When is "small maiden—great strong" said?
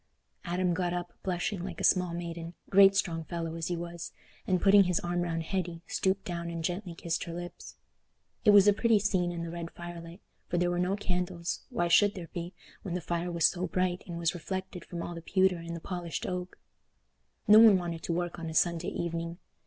1.83-3.23